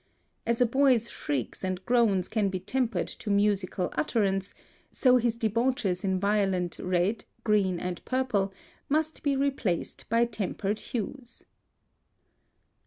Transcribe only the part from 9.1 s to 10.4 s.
be replaced by